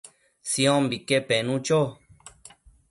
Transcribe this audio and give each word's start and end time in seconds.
Siombique 0.49 1.19
penu 1.27 1.55
cho 1.65 1.79